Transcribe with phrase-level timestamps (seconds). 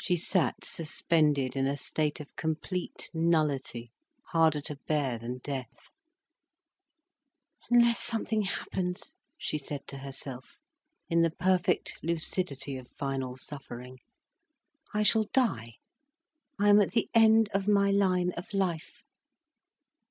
[0.00, 3.90] She sat suspended in a state of complete nullity,
[4.28, 5.90] harder to bear than death.
[7.68, 10.58] "Unless something happens," she said to herself,
[11.10, 13.98] in the perfect lucidity of final suffering,
[14.94, 15.74] "I shall die.
[16.58, 19.02] I am at the end of my line of life."